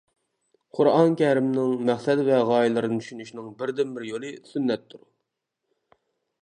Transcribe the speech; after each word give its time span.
قۇرئان 0.77 1.11
كەرىمنىڭ 1.19 1.75
مەقسەت 1.89 2.21
ۋە 2.29 2.39
غايىلىرىنى 2.51 2.99
چۈشىنىشنىڭ 3.03 3.53
بىردىنبىر 3.61 4.09
يولى 4.11 4.31
سۈننەتتۇر. 4.53 5.05